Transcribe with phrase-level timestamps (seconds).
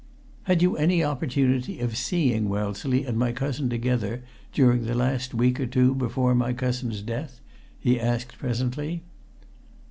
[0.45, 5.59] "Had you any opportunity of seeing Wellesley and my cousin together during the last week
[5.59, 7.39] or two before my cousin's death?"
[7.79, 9.03] he asked presently.